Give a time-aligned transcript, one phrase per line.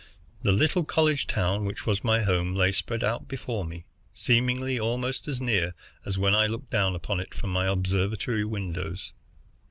[0.41, 3.85] The little college town which was my home lay spread out before me,
[4.15, 9.13] seemingly almost as near as when I looked down upon it from my observatory windows.